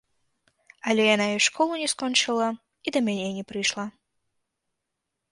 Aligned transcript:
Але 0.91 1.03
яна 1.15 1.25
і 1.33 1.43
школу 1.47 1.73
не 1.81 1.89
скончыла, 1.93 2.47
і 2.87 2.93
да 2.95 2.99
мяне 3.09 3.27
не 3.35 3.43
прыйшла. 3.51 3.85